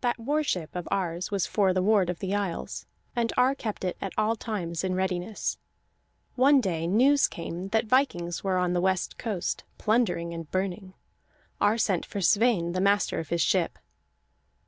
That 0.00 0.18
war 0.18 0.42
ship 0.42 0.74
of 0.74 0.88
Ar's 0.90 1.30
was 1.30 1.46
for 1.46 1.72
the 1.72 1.84
ward 1.84 2.10
of 2.10 2.18
the 2.18 2.34
isles, 2.34 2.84
and 3.14 3.32
Ar 3.36 3.54
kept 3.54 3.84
it 3.84 3.96
at 4.00 4.12
all 4.18 4.34
times 4.34 4.82
in 4.82 4.96
readiness. 4.96 5.56
One 6.34 6.60
day 6.60 6.88
news 6.88 7.28
came 7.28 7.68
that 7.68 7.86
vikings 7.86 8.42
were 8.42 8.56
on 8.58 8.72
the 8.72 8.80
west 8.80 9.18
coast, 9.18 9.62
plundering 9.78 10.34
and 10.34 10.50
burning. 10.50 10.94
Ar 11.60 11.78
sent 11.78 12.04
for 12.04 12.20
Sweyn, 12.20 12.72
the 12.72 12.80
master 12.80 13.20
of 13.20 13.28
his 13.28 13.40
ship. 13.40 13.78